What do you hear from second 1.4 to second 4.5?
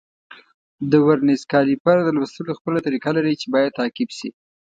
کالیپر د لوستلو خپله طریقه لري چې باید تعقیب شي.